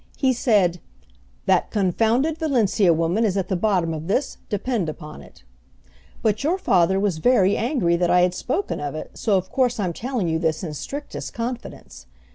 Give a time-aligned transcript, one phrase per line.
[0.17, 0.79] He said,
[1.45, 5.43] 'That confounded Valencia woman is at the bottom of this, depend upon it.'
[6.23, 9.79] But your father was very angry that I had spoken of it, so of course
[9.79, 12.07] I'm telling you this in strictest confidence.